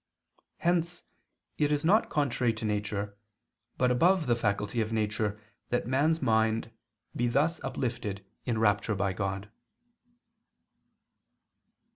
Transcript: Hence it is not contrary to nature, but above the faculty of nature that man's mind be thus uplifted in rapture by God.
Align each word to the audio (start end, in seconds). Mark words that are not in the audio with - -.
Hence 0.57 1.03
it 1.59 1.71
is 1.71 1.85
not 1.85 2.09
contrary 2.09 2.53
to 2.53 2.65
nature, 2.65 3.15
but 3.77 3.91
above 3.91 4.25
the 4.25 4.35
faculty 4.35 4.81
of 4.81 4.91
nature 4.91 5.39
that 5.69 5.85
man's 5.85 6.23
mind 6.23 6.71
be 7.15 7.27
thus 7.27 7.63
uplifted 7.63 8.25
in 8.43 8.57
rapture 8.57 8.95
by 8.95 9.13
God. 9.13 9.51